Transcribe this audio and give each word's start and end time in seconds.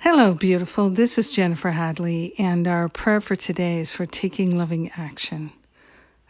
Hello, 0.00 0.32
beautiful. 0.32 0.90
This 0.90 1.18
is 1.18 1.28
Jennifer 1.28 1.70
Hadley, 1.70 2.32
and 2.38 2.68
our 2.68 2.88
prayer 2.88 3.20
for 3.20 3.34
today 3.34 3.80
is 3.80 3.92
for 3.92 4.06
taking 4.06 4.56
loving 4.56 4.92
action. 4.96 5.50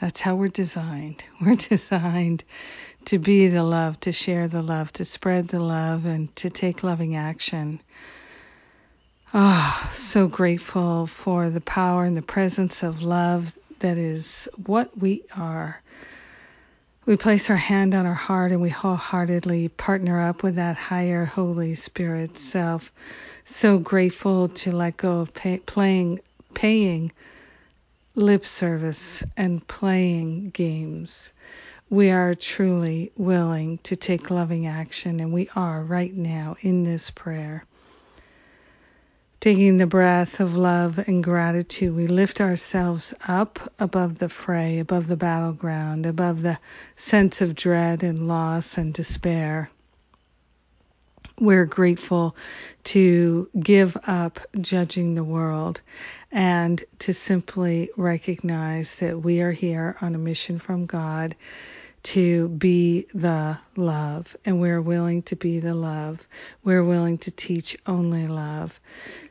That's 0.00 0.20
how 0.20 0.36
we're 0.36 0.50
designed. 0.50 1.24
We're 1.40 1.56
designed 1.56 2.44
to 3.06 3.18
be 3.18 3.48
the 3.48 3.64
love, 3.64 3.98
to 4.00 4.12
share 4.12 4.46
the 4.46 4.62
love, 4.62 4.92
to 4.94 5.04
spread 5.04 5.48
the 5.48 5.58
love, 5.58 6.06
and 6.06 6.34
to 6.36 6.48
take 6.48 6.84
loving 6.84 7.16
action. 7.16 7.80
Oh, 9.34 9.90
so 9.92 10.28
grateful 10.28 11.08
for 11.08 11.50
the 11.50 11.60
power 11.60 12.04
and 12.04 12.16
the 12.16 12.22
presence 12.22 12.84
of 12.84 13.02
love 13.02 13.58
that 13.80 13.98
is 13.98 14.48
what 14.64 14.96
we 14.96 15.24
are. 15.36 15.82
We 17.06 17.16
place 17.16 17.50
our 17.50 17.56
hand 17.56 17.94
on 17.94 18.04
our 18.04 18.14
heart 18.14 18.50
and 18.50 18.60
we 18.60 18.68
wholeheartedly 18.68 19.68
partner 19.68 20.20
up 20.20 20.42
with 20.42 20.56
that 20.56 20.76
higher 20.76 21.24
Holy 21.24 21.76
Spirit 21.76 22.36
self 22.36 22.92
so 23.44 23.78
grateful 23.78 24.48
to 24.48 24.72
let 24.72 24.96
go 24.96 25.20
of 25.20 25.32
pay, 25.32 25.58
playing, 25.58 26.18
paying 26.52 27.12
lip 28.16 28.44
service 28.44 29.22
and 29.36 29.64
playing 29.68 30.50
games. 30.50 31.32
We 31.88 32.10
are 32.10 32.34
truly 32.34 33.12
willing 33.16 33.78
to 33.84 33.94
take 33.94 34.32
loving 34.32 34.66
action, 34.66 35.20
and 35.20 35.32
we 35.32 35.48
are 35.54 35.84
right 35.84 36.12
now 36.12 36.56
in 36.60 36.82
this 36.82 37.10
prayer. 37.10 37.62
Taking 39.46 39.76
the 39.76 39.86
breath 39.86 40.40
of 40.40 40.56
love 40.56 40.98
and 41.06 41.22
gratitude, 41.22 41.94
we 41.94 42.08
lift 42.08 42.40
ourselves 42.40 43.14
up 43.28 43.72
above 43.78 44.18
the 44.18 44.28
fray, 44.28 44.80
above 44.80 45.06
the 45.06 45.16
battleground, 45.16 46.04
above 46.04 46.42
the 46.42 46.58
sense 46.96 47.40
of 47.40 47.54
dread 47.54 48.02
and 48.02 48.26
loss 48.26 48.76
and 48.76 48.92
despair. 48.92 49.70
We're 51.38 51.64
grateful 51.64 52.34
to 52.86 53.48
give 53.56 53.96
up 54.08 54.40
judging 54.60 55.14
the 55.14 55.22
world 55.22 55.80
and 56.32 56.82
to 56.98 57.14
simply 57.14 57.90
recognize 57.96 58.96
that 58.96 59.22
we 59.22 59.42
are 59.42 59.52
here 59.52 59.96
on 60.00 60.16
a 60.16 60.18
mission 60.18 60.58
from 60.58 60.86
God 60.86 61.36
to 62.06 62.48
be 62.50 63.04
the 63.14 63.58
love, 63.74 64.36
and 64.44 64.60
we're 64.60 64.80
willing 64.80 65.22
to 65.22 65.34
be 65.34 65.58
the 65.58 65.74
love. 65.74 66.28
We're 66.62 66.84
willing 66.84 67.18
to 67.18 67.32
teach 67.32 67.76
only 67.84 68.28
love. 68.28 68.78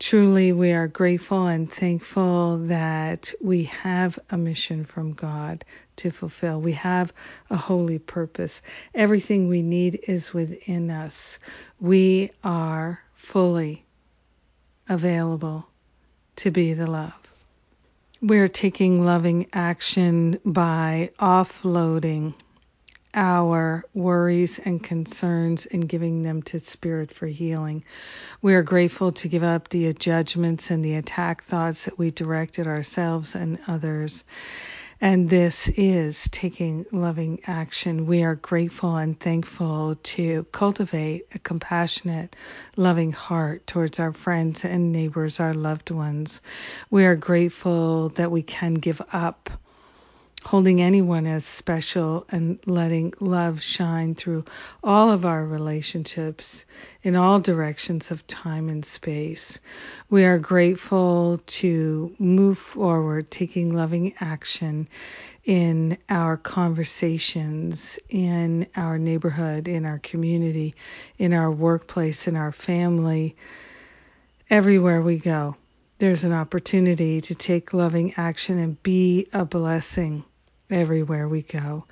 Truly, 0.00 0.50
we 0.50 0.72
are 0.72 0.88
grateful 0.88 1.46
and 1.46 1.72
thankful 1.72 2.58
that 2.66 3.32
we 3.40 3.64
have 3.64 4.18
a 4.30 4.36
mission 4.36 4.84
from 4.84 5.12
God 5.12 5.64
to 5.96 6.10
fulfill. 6.10 6.60
We 6.60 6.72
have 6.72 7.12
a 7.50 7.56
holy 7.56 8.00
purpose. 8.00 8.60
Everything 8.96 9.46
we 9.46 9.62
need 9.62 10.00
is 10.08 10.34
within 10.34 10.90
us. 10.90 11.38
We 11.78 12.32
are 12.42 12.98
fully 13.14 13.86
available 14.88 15.68
to 16.36 16.50
be 16.50 16.74
the 16.74 16.90
love. 16.90 17.30
We're 18.20 18.48
taking 18.48 19.04
loving 19.04 19.46
action 19.52 20.40
by 20.44 21.12
offloading 21.20 22.34
our 23.16 23.84
worries 23.94 24.58
and 24.58 24.84
concerns 24.84 25.64
and 25.66 25.88
giving 25.88 26.22
them 26.22 26.42
to 26.42 26.60
Spirit 26.60 27.10
for 27.10 27.26
healing. 27.26 27.82
We 28.42 28.54
are 28.54 28.62
grateful 28.62 29.12
to 29.12 29.28
give 29.28 29.42
up 29.42 29.70
the 29.70 29.94
judgments 29.94 30.70
and 30.70 30.84
the 30.84 30.94
attack 30.94 31.42
thoughts 31.44 31.86
that 31.86 31.98
we 31.98 32.10
directed 32.10 32.66
ourselves 32.66 33.34
and 33.34 33.58
others. 33.66 34.22
And 35.00 35.28
this 35.28 35.68
is 35.68 36.28
taking 36.30 36.86
loving 36.90 37.40
action. 37.46 38.06
We 38.06 38.22
are 38.22 38.34
grateful 38.34 38.96
and 38.96 39.18
thankful 39.18 39.96
to 39.96 40.44
cultivate 40.52 41.26
a 41.34 41.38
compassionate, 41.38 42.34
loving 42.76 43.12
heart 43.12 43.66
towards 43.66 43.98
our 43.98 44.12
friends 44.12 44.64
and 44.64 44.92
neighbors, 44.92 45.40
our 45.40 45.52
loved 45.52 45.90
ones. 45.90 46.40
We 46.90 47.04
are 47.04 47.16
grateful 47.16 48.10
that 48.10 48.30
we 48.30 48.42
can 48.42 48.74
give 48.74 49.02
up 49.12 49.50
holding 50.46 50.80
anyone 50.80 51.26
as 51.26 51.44
special 51.44 52.24
and 52.30 52.60
letting 52.66 53.12
love 53.18 53.60
shine 53.60 54.14
through 54.14 54.44
all 54.80 55.10
of 55.10 55.24
our 55.24 55.44
relationships 55.44 56.64
in 57.02 57.16
all 57.16 57.40
directions 57.40 58.12
of 58.12 58.24
time 58.28 58.68
and 58.68 58.84
space. 58.84 59.58
We 60.08 60.24
are 60.24 60.38
grateful 60.38 61.40
to 61.46 62.14
move 62.20 62.58
forward, 62.58 63.28
taking 63.28 63.74
loving 63.74 64.14
action 64.20 64.88
in 65.44 65.98
our 66.08 66.36
conversations, 66.36 67.98
in 68.08 68.68
our 68.76 68.98
neighborhood, 68.98 69.66
in 69.66 69.84
our 69.84 69.98
community, 69.98 70.76
in 71.18 71.32
our 71.32 71.50
workplace, 71.50 72.28
in 72.28 72.36
our 72.36 72.52
family, 72.52 73.34
everywhere 74.48 75.02
we 75.02 75.18
go. 75.18 75.56
There's 75.98 76.22
an 76.22 76.32
opportunity 76.32 77.20
to 77.22 77.34
take 77.34 77.74
loving 77.74 78.14
action 78.16 78.60
and 78.60 78.80
be 78.80 79.26
a 79.32 79.44
blessing 79.44 80.22
everywhere 80.70 81.28
we 81.28 81.42
go. 81.42 81.84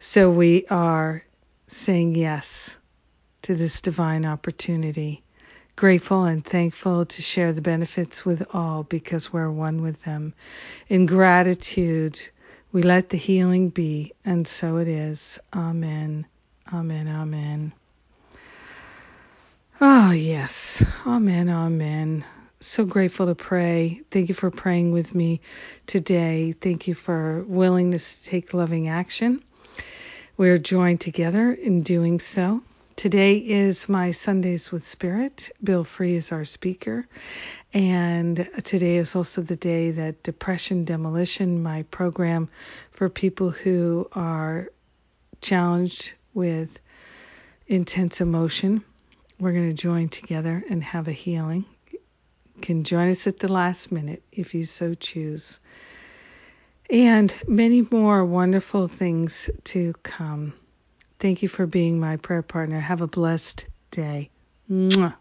So 0.00 0.30
we 0.30 0.66
are 0.66 1.24
saying 1.68 2.14
yes 2.14 2.76
to 3.42 3.54
this 3.54 3.80
divine 3.80 4.24
opportunity, 4.26 5.22
grateful 5.76 6.24
and 6.24 6.44
thankful 6.44 7.06
to 7.06 7.22
share 7.22 7.52
the 7.52 7.62
benefits 7.62 8.24
with 8.24 8.54
all 8.54 8.82
because 8.84 9.32
we're 9.32 9.50
one 9.50 9.82
with 9.82 10.02
them. 10.02 10.34
In 10.88 11.06
gratitude, 11.06 12.20
we 12.72 12.82
let 12.82 13.08
the 13.10 13.16
healing 13.18 13.68
be, 13.70 14.12
and 14.24 14.46
so 14.46 14.78
it 14.78 14.88
is. 14.88 15.38
Amen. 15.54 16.26
Amen. 16.72 17.08
Amen. 17.08 17.72
Oh, 19.80 20.12
yes. 20.12 20.84
Amen. 21.06 21.48
Amen 21.48 22.24
so 22.66 22.84
grateful 22.84 23.26
to 23.26 23.34
pray. 23.34 24.02
Thank 24.10 24.28
you 24.28 24.34
for 24.34 24.50
praying 24.50 24.92
with 24.92 25.14
me 25.14 25.40
today. 25.86 26.52
Thank 26.52 26.86
you 26.86 26.94
for 26.94 27.44
willingness 27.46 28.16
to 28.16 28.24
take 28.30 28.54
loving 28.54 28.88
action. 28.88 29.42
We're 30.36 30.58
joined 30.58 31.00
together 31.00 31.52
in 31.52 31.82
doing 31.82 32.20
so. 32.20 32.62
Today 32.94 33.38
is 33.38 33.88
my 33.88 34.12
Sundays 34.12 34.70
with 34.70 34.84
Spirit. 34.84 35.50
Bill 35.62 35.82
Free 35.82 36.14
is 36.14 36.30
our 36.30 36.44
speaker. 36.44 37.06
And 37.74 38.48
today 38.64 38.96
is 38.96 39.16
also 39.16 39.42
the 39.42 39.56
day 39.56 39.90
that 39.92 40.22
Depression 40.22 40.84
Demolition, 40.84 41.62
my 41.62 41.82
program 41.84 42.48
for 42.92 43.08
people 43.08 43.50
who 43.50 44.08
are 44.12 44.68
challenged 45.40 46.12
with 46.32 46.80
intense 47.66 48.20
emotion, 48.20 48.84
we're 49.40 49.52
going 49.52 49.74
to 49.74 49.82
join 49.82 50.08
together 50.08 50.62
and 50.70 50.84
have 50.84 51.08
a 51.08 51.12
healing 51.12 51.64
can 52.62 52.84
join 52.84 53.10
us 53.10 53.26
at 53.26 53.38
the 53.38 53.52
last 53.52 53.92
minute 53.92 54.22
if 54.32 54.54
you 54.54 54.64
so 54.64 54.94
choose. 54.94 55.60
And 56.88 57.34
many 57.46 57.86
more 57.90 58.24
wonderful 58.24 58.88
things 58.88 59.50
to 59.64 59.94
come. 60.02 60.54
Thank 61.18 61.42
you 61.42 61.48
for 61.48 61.66
being 61.66 62.00
my 62.00 62.16
prayer 62.16 62.42
partner. 62.42 62.80
Have 62.80 63.00
a 63.00 63.06
blessed 63.06 63.66
day. 63.90 64.30
Mwah. 64.70 65.14